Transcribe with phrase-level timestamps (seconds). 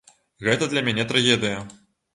[0.47, 1.65] Гэта для мяне трагедыя.